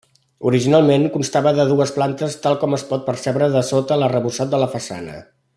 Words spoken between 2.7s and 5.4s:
es pot percebre dessota l'arrebossat de la façana.